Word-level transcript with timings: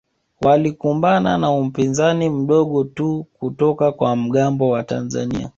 Walikumbana 0.41 1.37
na 1.37 1.51
upinzani 1.55 2.29
mdogo 2.29 2.83
tu 2.83 3.23
kutoka 3.39 3.91
kwa 3.91 4.15
mgambo 4.15 4.69
wa 4.69 4.83
Tanzania 4.83 5.49